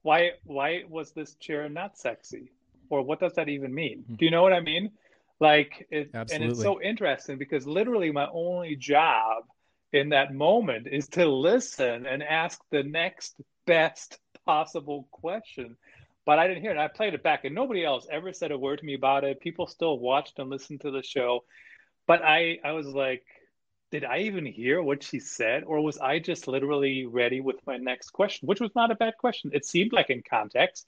[0.03, 2.51] why why was this chair not sexy?
[2.91, 4.05] Or what does that even mean?
[4.07, 4.15] Hmm.
[4.15, 4.93] do you know what i mean?
[5.41, 9.45] Like it, and it's so interesting because literally my only job
[9.93, 15.77] in that moment is to listen and ask the next best possible question.
[16.27, 16.79] But i didn't hear it.
[16.79, 19.41] I played it back and nobody else ever said a word to me about it.
[19.41, 21.45] People still watched and listened to the show
[22.09, 23.25] but i i was like
[23.91, 27.79] did I even hear what she said, or was I just literally ready with my
[27.79, 29.51] next question, which was not a bad question.
[29.55, 30.87] It seemed like in context,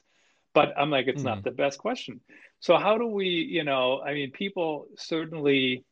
[0.53, 1.45] but I'm like, it's mm not hmm.
[1.45, 2.21] the best question.
[2.61, 5.85] So how do we, you know, I mean, people certainly,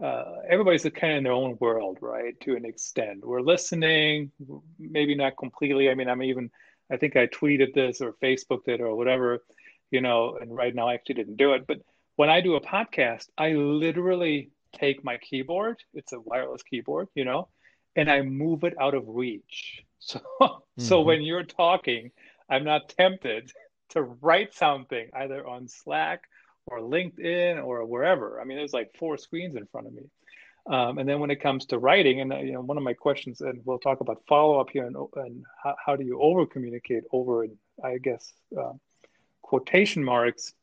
[0.00, 2.38] uh, everybody's kind of in their own world, right?
[2.42, 4.30] To an extent, we're listening,
[4.78, 5.90] maybe not completely.
[5.90, 6.50] I mean, I'm even,
[6.90, 9.42] I think I tweeted this or Facebooked it or whatever,
[9.90, 11.80] you know, and right now I actually didn't do it, but
[12.20, 17.24] when I do a podcast, I literally take my keyboard, it's a wireless keyboard, you
[17.24, 17.48] know,
[17.96, 19.82] and I move it out of reach.
[20.02, 20.82] So mm-hmm.
[20.82, 22.10] so when you're talking,
[22.48, 23.50] I'm not tempted
[23.90, 26.22] to write something either on Slack
[26.66, 28.40] or LinkedIn or wherever.
[28.40, 30.04] I mean, there's like four screens in front of me.
[30.66, 32.94] Um, and then when it comes to writing, and uh, you know, one of my
[32.94, 36.46] questions, and we'll talk about follow up here, and, and how, how, do you over
[36.46, 37.46] communicate over,
[37.84, 38.72] I guess, uh,
[39.42, 40.54] quotation marks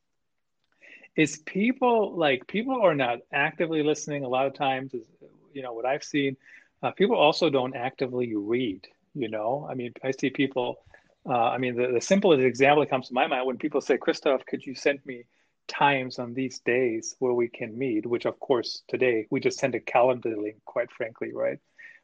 [1.17, 5.05] is people like people are not actively listening a lot of times is
[5.53, 6.37] you know what i've seen
[6.83, 9.67] uh, people also don't actively read you know?
[9.69, 10.79] I mean i see people
[11.27, 13.97] uh, i mean the, the simplest example that comes to my mind when people say
[13.97, 15.25] christoph could you send me
[15.67, 18.05] times on these days where we can meet?
[18.05, 21.59] Which of course today we just send a calendar link quite frankly right?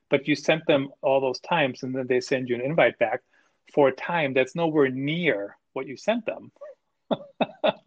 [0.10, 3.21] But you sent them all those times and then they send you an invite back
[3.73, 6.52] for a time that's nowhere near what you sent them.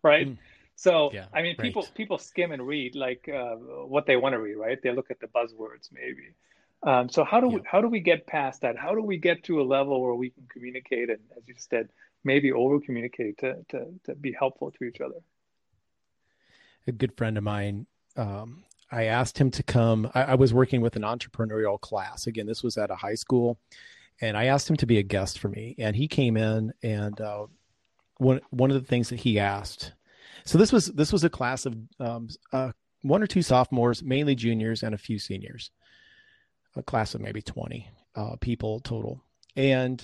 [0.02, 0.28] Right?
[0.28, 0.38] Mm.
[0.76, 1.94] So yeah, I mean, people right.
[1.94, 4.78] people skim and read like uh, what they want to read, right?
[4.80, 6.34] They look at the buzzwords maybe.
[6.82, 7.56] Um, so how do yeah.
[7.56, 8.76] we how do we get past that?
[8.76, 11.88] How do we get to a level where we can communicate and, as you said,
[12.24, 15.16] maybe over communicate to, to to be helpful to each other?
[16.86, 17.86] A good friend of mine.
[18.16, 18.62] Um,
[18.92, 20.10] I asked him to come.
[20.14, 22.26] I, I was working with an entrepreneurial class.
[22.26, 23.58] Again, this was at a high school,
[24.20, 25.74] and I asked him to be a guest for me.
[25.78, 27.46] And he came in, and uh,
[28.18, 29.92] one one of the things that he asked
[30.46, 32.70] so this was this was a class of um, uh,
[33.02, 35.70] one or two sophomores, mainly juniors, and a few seniors.
[36.76, 39.22] A class of maybe twenty uh, people total,
[39.56, 40.02] and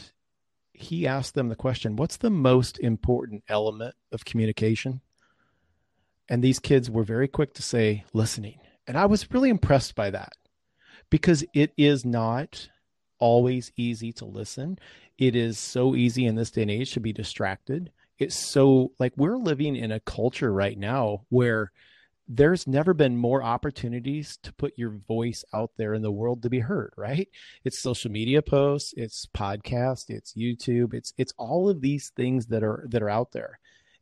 [0.72, 5.00] he asked them the question, "What's the most important element of communication?"
[6.28, 10.10] And these kids were very quick to say, "Listening." And I was really impressed by
[10.10, 10.32] that
[11.08, 12.68] because it is not
[13.20, 14.76] always easy to listen.
[15.18, 19.12] It is so easy in this day and age to be distracted it's so like
[19.16, 21.72] we're living in a culture right now where
[22.28, 26.48] there's never been more opportunities to put your voice out there in the world to
[26.48, 27.28] be heard right?
[27.64, 32.62] It's social media posts it's podcast it's youtube it's it's all of these things that
[32.62, 33.58] are that are out there.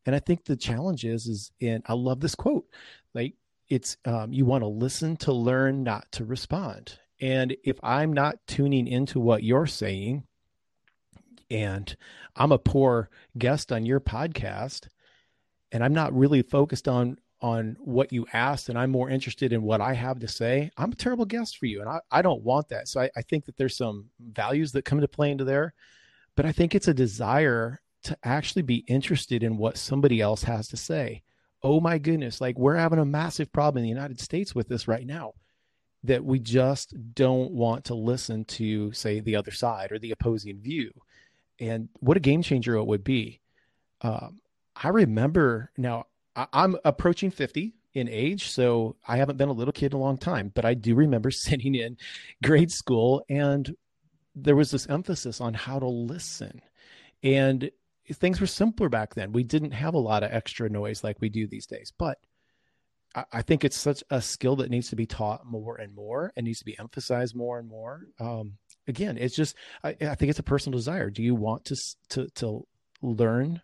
[0.06, 2.66] And i think the challenge is is in i love this quote
[3.14, 3.34] like
[3.68, 6.98] it's um, you want to listen to learn not to respond.
[7.20, 10.24] And if i'm not tuning into what you're saying
[11.50, 11.96] and
[12.36, 14.88] I'm a poor guest on your podcast
[15.72, 19.62] and I'm not really focused on on what you asked and I'm more interested in
[19.62, 21.80] what I have to say, I'm a terrible guest for you.
[21.80, 22.86] And I, I don't want that.
[22.86, 25.72] So I, I think that there's some values that come into play into there,
[26.36, 30.68] but I think it's a desire to actually be interested in what somebody else has
[30.68, 31.22] to say.
[31.62, 34.86] Oh my goodness, like we're having a massive problem in the United States with this
[34.86, 35.32] right now
[36.04, 40.60] that we just don't want to listen to, say, the other side or the opposing
[40.60, 40.90] view
[41.60, 43.40] and what a game changer it would be.
[44.00, 44.40] Um,
[44.74, 49.72] I remember now I, I'm approaching 50 in age, so I haven't been a little
[49.72, 51.96] kid in a long time, but I do remember sitting in
[52.42, 53.74] grade school and
[54.34, 56.62] there was this emphasis on how to listen.
[57.22, 57.70] And
[58.12, 59.32] things were simpler back then.
[59.32, 62.18] We didn't have a lot of extra noise like we do these days, but
[63.32, 66.44] I think it's such a skill that needs to be taught more and more and
[66.46, 68.06] needs to be emphasized more and more.
[68.20, 71.10] Um, again, it's just I, I think it's a personal desire.
[71.10, 71.76] Do you want to
[72.10, 72.66] to to
[73.02, 73.62] learn,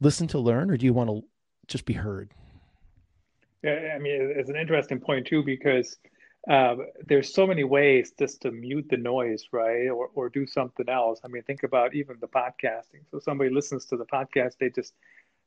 [0.00, 1.22] listen to learn, or do you want to
[1.66, 2.32] just be heard?
[3.62, 5.96] Yeah, I mean, it's an interesting point too because
[6.50, 6.74] uh,
[7.06, 11.20] there's so many ways just to mute the noise, right, or or do something else.
[11.24, 13.04] I mean, think about even the podcasting.
[13.10, 14.94] So somebody listens to the podcast, they just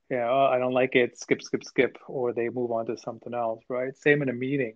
[0.09, 2.85] yeah, you know, oh, I don't like it, skip, skip, skip, or they move on
[2.85, 3.95] to something else, right?
[3.97, 4.75] Same in a meeting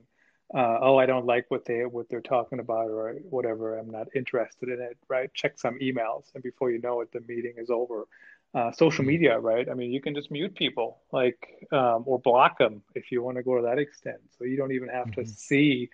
[0.53, 3.77] uh, oh, I don't like what they what they're talking about or whatever.
[3.77, 4.97] I'm not interested in it.
[5.07, 5.31] Right?
[5.33, 8.07] Check some emails, and before you know it, the meeting is over.
[8.51, 9.12] Uh, social mm-hmm.
[9.12, 9.69] media, right?
[9.69, 13.38] I mean, you can just mute people, like um, or block them if you want
[13.38, 14.17] to go to that extent.
[14.39, 15.21] So you don't even have mm-hmm.
[15.21, 15.89] to see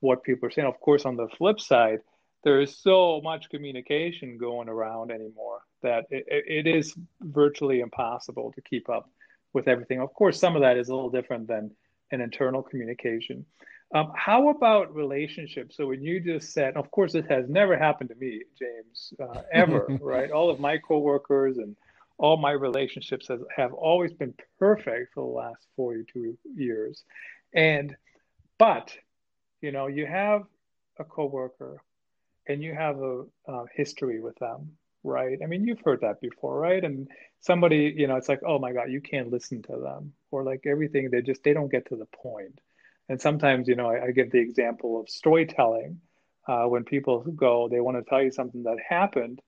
[0.00, 0.66] what people are saying.
[0.66, 2.00] Of course, on the flip side,
[2.42, 8.62] there is so much communication going around anymore that it, it is virtually impossible to
[8.62, 9.08] keep up
[9.52, 10.00] with everything.
[10.00, 11.70] Of course, some of that is a little different than
[12.10, 13.44] an internal communication.
[13.92, 15.76] Um, how about relationships?
[15.76, 19.42] So when you just said, of course, it has never happened to me, James, uh,
[19.52, 20.30] ever, right?
[20.30, 21.76] All of my coworkers and
[22.16, 27.02] all my relationships has, have always been perfect for the last 42 years.
[27.52, 27.96] And,
[28.58, 28.96] but,
[29.60, 30.42] you know, you have
[30.98, 31.82] a coworker
[32.46, 34.72] and you have a, a history with them,
[35.02, 35.38] right?
[35.42, 36.84] I mean, you've heard that before, right?
[36.84, 37.08] And
[37.40, 40.64] somebody, you know, it's like, oh my God, you can't listen to them, or like
[40.66, 42.60] everything, they just, they don't get to the point.
[43.10, 46.00] And sometimes, you know, I, I give the example of storytelling.
[46.46, 49.40] Uh, when people go, they want to tell you something that happened,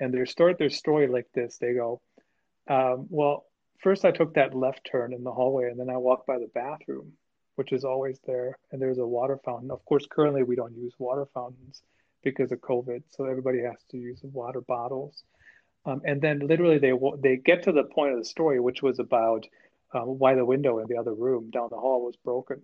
[0.00, 1.56] and they start their story like this.
[1.58, 2.00] They go,
[2.68, 3.46] um, well,
[3.78, 6.50] first I took that left turn in the hallway, and then I walked by the
[6.52, 7.12] bathroom,
[7.54, 9.70] which is always there, and there's a water fountain.
[9.70, 11.82] Of course, currently we don't use water fountains
[12.24, 15.22] because of COVID, so everybody has to use water bottles.
[15.84, 18.98] Um, and then literally they they get to the point of the story, which was
[18.98, 19.46] about
[19.94, 22.62] um, why the window in the other room down the hall was broken.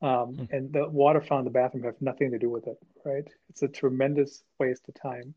[0.00, 0.54] Um, mm-hmm.
[0.54, 3.28] And the water fountain in the bathroom have nothing to do with it, right?
[3.50, 5.34] It's a tremendous waste of time.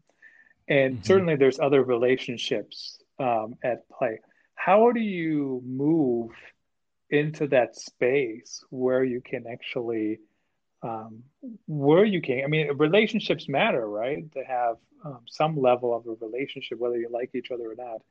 [0.67, 1.03] And mm-hmm.
[1.03, 4.19] certainly there's other relationships um, at play.
[4.55, 6.31] How do you move
[7.09, 10.19] into that space where you can actually
[10.83, 11.23] um,
[11.67, 12.43] where you can.
[12.43, 14.31] I mean, relationships matter, right?
[14.33, 18.01] To have um, some level of a relationship, whether you like each other or not,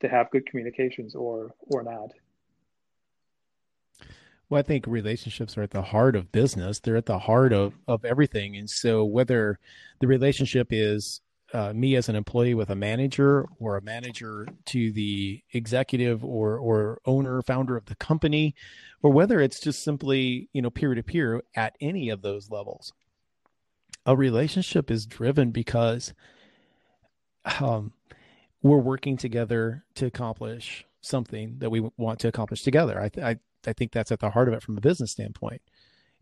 [0.00, 2.10] to have good communications or or not.
[4.50, 6.80] Well, I think relationships are at the heart of business.
[6.80, 8.56] They're at the heart of, of everything.
[8.56, 9.60] And so, whether
[10.00, 11.20] the relationship is
[11.52, 16.58] uh, me as an employee with a manager or a manager to the executive or
[16.58, 18.54] or owner founder of the company
[19.02, 22.92] or whether it's just simply you know peer to peer at any of those levels
[24.06, 26.14] a relationship is driven because
[27.58, 27.92] um,
[28.62, 33.72] we're working together to accomplish something that we want to accomplish together I, I i
[33.72, 35.62] think that's at the heart of it from a business standpoint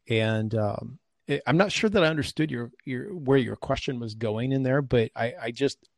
[0.08, 0.98] and um,
[1.46, 4.80] I'm not sure that I understood your your where your question was going in there,
[4.80, 5.88] but I, I just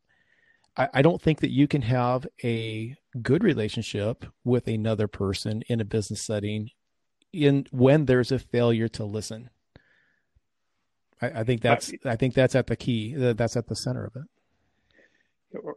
[0.76, 5.80] I, I don't think that you can have a good relationship with another person in
[5.80, 6.70] a business setting
[7.32, 9.50] in when there's a failure to listen.
[11.22, 13.14] I, I think that's I think that's at the key.
[13.14, 14.28] That's at the center of it.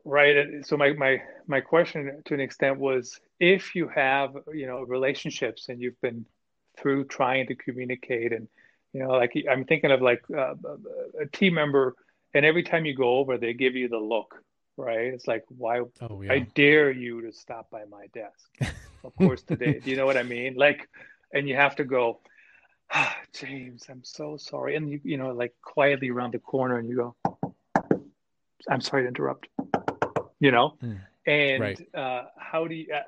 [0.05, 0.65] Right.
[0.65, 5.69] So my my my question to an extent was if you have you know relationships
[5.69, 6.25] and you've been
[6.77, 8.47] through trying to communicate and
[8.93, 10.53] you know, like I'm thinking of like uh,
[11.19, 11.95] a team member,
[12.33, 14.35] and every time you go over, they give you the look,
[14.77, 15.07] right?
[15.07, 15.81] It's like, why?
[16.01, 16.31] Oh, yeah.
[16.31, 18.75] I dare you to stop by my desk.
[19.03, 19.79] of course, today.
[19.83, 20.55] Do you know what I mean?
[20.55, 20.87] Like,
[21.33, 22.21] and you have to go,
[22.91, 26.87] ah, James, I'm so sorry, and you, you know, like quietly around the corner, and
[26.87, 27.15] you go,
[28.69, 29.47] I'm sorry to interrupt.
[30.39, 31.95] You know, mm, and right.
[31.95, 32.87] uh, how do you?
[32.93, 33.01] Uh,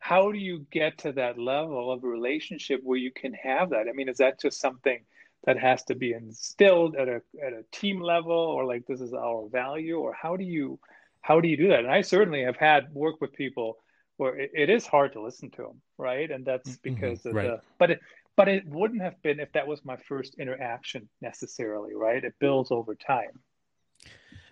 [0.00, 3.86] how do you get to that level of relationship where you can have that?
[3.88, 5.00] I mean, is that just something
[5.44, 9.14] that has to be instilled at a at a team level, or like this is
[9.14, 10.78] our value, or how do you
[11.20, 11.80] how do you do that?
[11.80, 13.78] And I certainly have had work with people
[14.18, 16.30] where it, it is hard to listen to them, right?
[16.30, 16.94] And that's mm-hmm.
[16.94, 17.46] because mm-hmm, of right.
[17.46, 18.00] the but it
[18.36, 22.22] but it wouldn't have been if that was my first interaction necessarily, right?
[22.22, 23.40] It builds over time.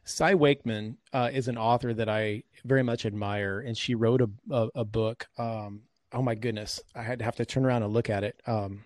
[0.04, 4.30] Cy Wakeman uh, is an author that I very much admire, and she wrote a
[4.50, 5.28] a, a book.
[5.38, 8.40] Um, oh my goodness, I had to have to turn around and look at it.
[8.46, 8.84] Um,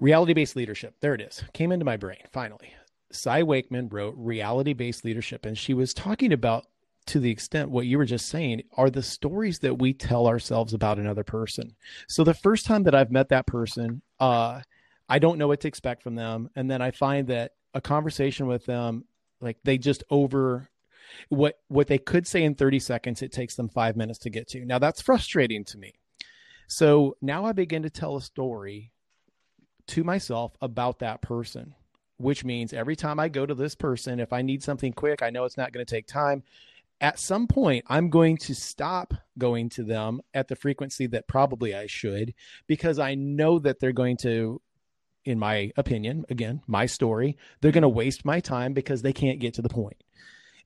[0.00, 0.94] reality based leadership.
[1.00, 1.44] There it is.
[1.52, 2.72] Came into my brain finally.
[3.10, 6.66] Cy Wakeman wrote reality based leadership, and she was talking about
[7.06, 10.72] to the extent what you were just saying are the stories that we tell ourselves
[10.72, 11.74] about another person.
[12.06, 14.60] So the first time that I've met that person, uh,
[15.08, 18.46] I don't know what to expect from them, and then I find that a conversation
[18.46, 19.04] with them
[19.42, 20.70] like they just over
[21.28, 24.48] what what they could say in 30 seconds it takes them 5 minutes to get
[24.48, 24.64] to.
[24.64, 25.94] Now that's frustrating to me.
[26.68, 28.92] So now I begin to tell a story
[29.88, 31.74] to myself about that person,
[32.16, 35.30] which means every time I go to this person if I need something quick, I
[35.30, 36.42] know it's not going to take time.
[37.00, 41.74] At some point, I'm going to stop going to them at the frequency that probably
[41.74, 42.32] I should
[42.68, 44.62] because I know that they're going to
[45.24, 49.38] in my opinion, again, my story, they're going to waste my time because they can't
[49.38, 50.02] get to the point.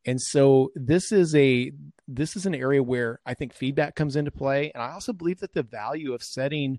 [0.07, 1.72] And so this is a
[2.09, 5.40] this is an area where I think feedback comes into play, and I also believe
[5.40, 6.78] that the value of setting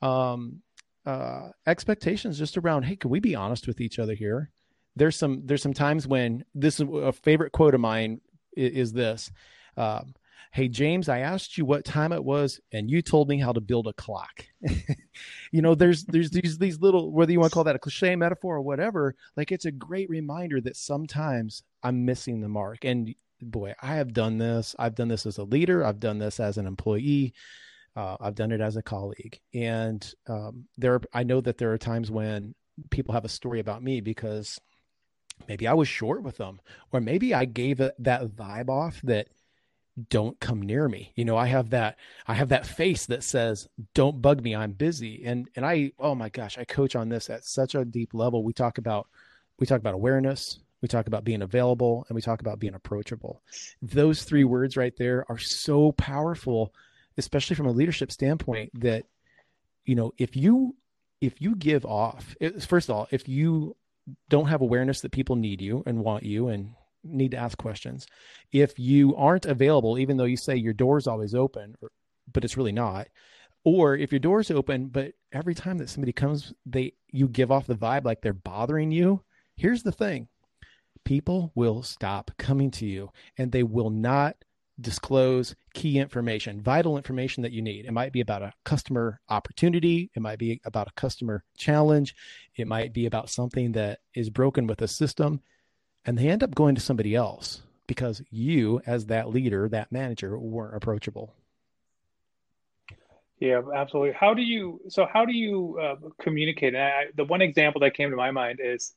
[0.00, 0.62] um,
[1.04, 4.50] uh, expectations just around, hey, can we be honest with each other here?
[4.94, 8.20] There's some there's some times when this is a favorite quote of mine
[8.56, 9.30] is, is this.
[9.76, 10.14] Um,
[10.52, 13.60] Hey, James, I asked you what time it was, and you told me how to
[13.60, 14.46] build a clock.
[15.52, 18.16] you know, there's there's these these little whether you want to call that a cliche
[18.16, 22.84] metaphor or whatever, like it's a great reminder that sometimes I'm missing the mark.
[22.84, 24.74] And boy, I have done this.
[24.78, 25.84] I've done this as a leader.
[25.84, 27.34] I've done this as an employee.
[27.94, 30.94] Uh, I've done it as a colleague, and um, there.
[30.94, 32.54] Are, I know that there are times when
[32.90, 34.60] people have a story about me because
[35.48, 36.60] maybe I was short with them,
[36.92, 39.28] or maybe I gave it, that vibe off that
[40.10, 41.12] don't come near me.
[41.14, 41.96] You know, I have that
[42.26, 46.14] I have that face that says, "Don't bug me, I'm busy." And and I oh
[46.14, 48.42] my gosh, I coach on this at such a deep level.
[48.42, 49.08] We talk about
[49.58, 53.42] we talk about awareness, we talk about being available, and we talk about being approachable.
[53.82, 56.72] Those three words right there are so powerful
[57.18, 59.04] especially from a leadership standpoint that
[59.84, 60.74] you know if you
[61.20, 62.34] if you give off
[62.66, 63.76] first of all if you
[64.30, 66.72] don't have awareness that people need you and want you and
[67.10, 68.06] need to ask questions.
[68.52, 71.76] If you aren't available even though you say your door's always open
[72.32, 73.08] but it's really not
[73.64, 77.66] or if your door's open but every time that somebody comes they you give off
[77.66, 79.22] the vibe like they're bothering you
[79.58, 80.28] here's the thing.
[81.04, 84.36] People will stop coming to you and they will not
[84.80, 87.84] disclose key information, vital information that you need.
[87.84, 92.14] It might be about a customer opportunity, it might be about a customer challenge,
[92.56, 95.40] it might be about something that is broken with a system,
[96.04, 100.38] and they end up going to somebody else because you, as that leader, that manager,
[100.38, 101.34] weren't approachable.
[103.38, 104.14] Yeah, absolutely.
[104.18, 104.80] How do you?
[104.88, 106.74] So, how do you uh, communicate?
[106.74, 108.92] And I, the one example that came to my mind is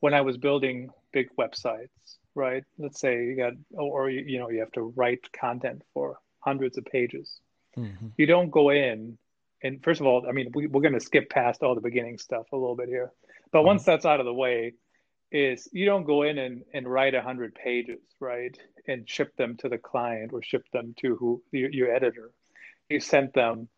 [0.00, 1.88] when I was building big websites
[2.34, 2.64] right?
[2.78, 6.78] Let's say you got, or you, you know, you have to write content for hundreds
[6.78, 7.40] of pages.
[7.76, 8.08] Mm-hmm.
[8.16, 9.18] You don't go in
[9.62, 12.18] and first of all, I mean, we, we're going to skip past all the beginning
[12.18, 13.12] stuff a little bit here,
[13.52, 13.66] but mm-hmm.
[13.68, 14.74] once that's out of the way,
[15.32, 18.56] is you don't go in and, and write a hundred pages, right,
[18.86, 22.30] and ship them to the client or ship them to who your, your editor.
[22.88, 23.68] You sent them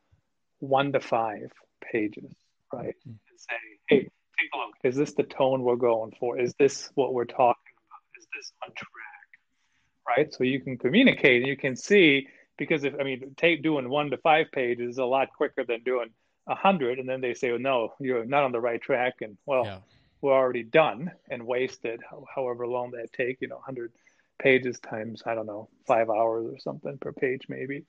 [0.60, 2.34] one to five pages,
[2.72, 3.10] right, mm-hmm.
[3.10, 3.54] and say,
[3.88, 4.74] hey, take a look.
[4.82, 6.38] Is this the tone we're going for?
[6.38, 7.74] Is this what we're talking?
[7.88, 8.18] About?
[8.18, 10.32] Is this on track, right?
[10.32, 12.28] So you can communicate and you can see
[12.58, 15.82] because if I mean, take doing one to five pages is a lot quicker than
[15.82, 16.10] doing
[16.46, 19.36] a hundred, and then they say, "Oh no, you're not on the right track," and
[19.46, 19.78] well, yeah.
[20.22, 22.00] We're already done and wasted
[22.34, 23.40] however long that take.
[23.40, 23.92] You know, hundred
[24.38, 27.84] pages times I don't know five hours or something per page maybe.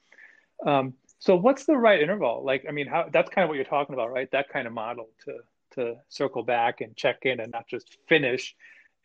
[0.65, 2.43] Um, so what's the right interval?
[2.43, 4.29] Like, I mean, how that's kind of what you're talking about, right?
[4.31, 5.37] That kind of model to
[5.75, 8.55] to circle back and check in and not just finish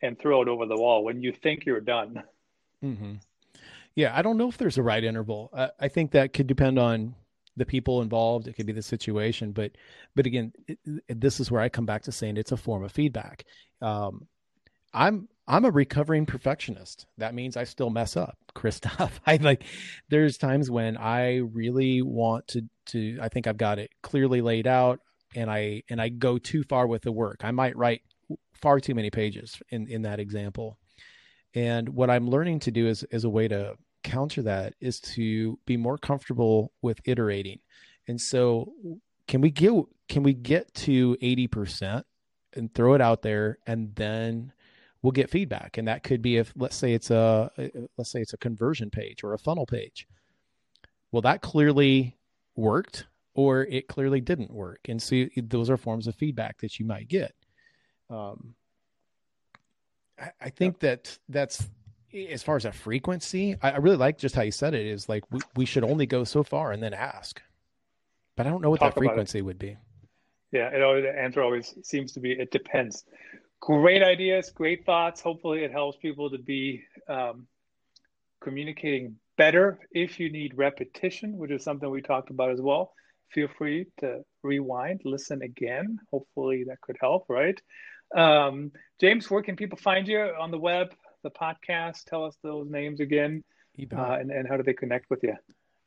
[0.01, 2.21] and throw it over the wall when you think you're done.
[2.83, 3.15] Mm-hmm.
[3.95, 5.49] Yeah, I don't know if there's a right interval.
[5.53, 7.15] I, I, think that could depend on
[7.59, 8.47] the people involved.
[8.47, 9.73] It could be the situation, but
[10.15, 12.83] but again, it, it, this is where I come back to saying it's a form
[12.83, 13.45] of feedback.
[13.81, 14.27] Um,
[14.93, 17.05] I'm I'm a recovering perfectionist.
[17.17, 19.19] That means I still mess up, Christoph.
[19.27, 19.63] I like
[20.09, 24.65] there's times when I really want to to I think I've got it clearly laid
[24.65, 24.99] out
[25.35, 27.41] and I and I go too far with the work.
[27.43, 28.01] I might write
[28.53, 30.77] far too many pages in in that example.
[31.55, 35.59] And what I'm learning to do is as a way to counter that is to
[35.65, 37.59] be more comfortable with iterating.
[38.07, 38.73] And so
[39.27, 39.73] can we get
[40.07, 42.03] can we get to 80%
[42.53, 44.51] and throw it out there and then
[45.01, 47.51] we'll get feedback and that could be if let's say it's a
[47.97, 50.07] let's say it's a conversion page or a funnel page.
[51.11, 52.17] Well that clearly
[52.55, 54.79] worked or it clearly didn't work.
[54.89, 57.33] And so those are forms of feedback that you might get
[58.09, 58.55] um,
[60.19, 61.67] I, I think that that's
[62.13, 63.55] as far as a frequency.
[63.61, 64.85] I, I, really like just how you said it.
[64.85, 67.41] Is like we, we should only go so far and then ask.
[68.35, 69.77] But I don't know what Talk that frequency would be.
[70.51, 73.03] Yeah, it always, the answer always seems to be it depends.
[73.59, 75.21] Great ideas, great thoughts.
[75.21, 77.47] Hopefully, it helps people to be um,
[78.41, 79.79] communicating better.
[79.91, 82.93] If you need repetition, which is something we talked about as well,
[83.31, 85.99] feel free to rewind, listen again.
[86.11, 87.59] Hopefully, that could help, right?
[88.15, 92.05] Um, James, where can people find you on the web, the podcast?
[92.05, 93.43] Tell us those names again,
[93.95, 95.35] uh, and, and how do they connect with you?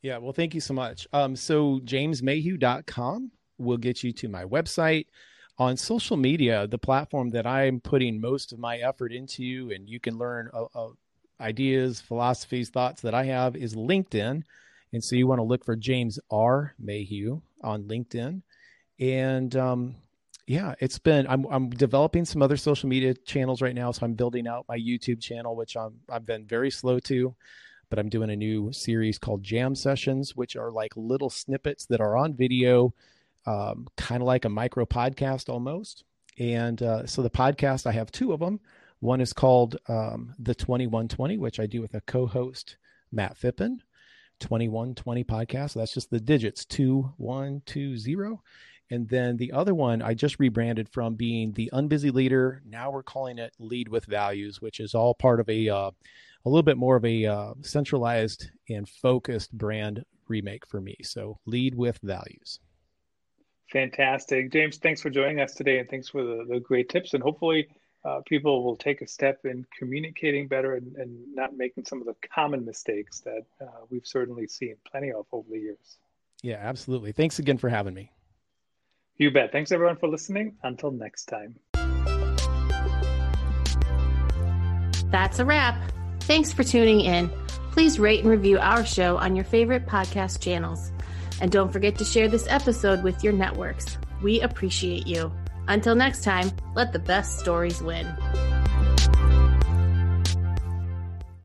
[0.03, 1.07] Yeah, well, thank you so much.
[1.12, 5.07] Um, so jamesmayhew.com will get you to my website.
[5.59, 10.01] On social media, the platform that I'm putting most of my effort into, and you
[10.01, 10.89] can learn uh, uh,
[11.41, 14.43] ideas, philosophies, thoughts that I have, is LinkedIn.
[14.93, 16.74] And so you want to look for James R.
[16.78, 18.43] Mayhew on LinkedIn.
[18.99, 19.97] And um,
[20.47, 21.26] yeah, it's been.
[21.28, 24.76] I'm I'm developing some other social media channels right now, so I'm building out my
[24.76, 27.34] YouTube channel, which I'm I've been very slow to,
[27.90, 32.01] but I'm doing a new series called Jam Sessions, which are like little snippets that
[32.01, 32.93] are on video,
[33.47, 36.05] um, kind of like a micro podcast almost.
[36.38, 38.61] And uh, so the podcast, I have two of them.
[39.01, 42.76] One is called um, the 2120, which I do with a co-host
[43.11, 43.80] Matt Phippen,
[44.40, 45.72] 2120 podcast.
[45.72, 48.38] So That's just the digits 2120.
[48.93, 52.61] And then the other one I just rebranded from being the Unbusy Leader.
[52.66, 55.90] Now we're calling it Lead with Values, which is all part of a uh,
[56.45, 60.97] a little bit more of a uh, centralized and focused brand remake for me.
[61.05, 62.61] So Lead with Values.
[63.70, 64.76] Fantastic, James.
[64.76, 67.14] Thanks for joining us today, and thanks for the, the great tips.
[67.14, 67.68] And hopefully,
[68.05, 72.07] uh, people will take a step in communicating better and, and, not making some of
[72.07, 75.97] the common mistakes that uh, we've certainly seen plenty of over the years.
[76.43, 77.12] Yeah, absolutely.
[77.12, 78.11] Thanks again for having me.
[79.22, 79.52] You bet.
[79.52, 80.56] Thanks everyone for listening.
[80.64, 81.54] Until next time.
[85.12, 85.80] That's a wrap.
[86.22, 87.30] Thanks for tuning in.
[87.70, 90.90] Please rate and review our show on your favorite podcast channels.
[91.40, 93.96] And don't forget to share this episode with your networks.
[94.22, 95.32] We appreciate you.
[95.68, 98.12] Until next time, let the best stories win.